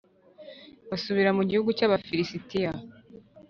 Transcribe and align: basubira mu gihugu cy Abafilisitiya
basubira 0.89 1.31
mu 1.37 1.43
gihugu 1.49 1.69
cy 1.77 1.85
Abafilisitiya 1.87 2.71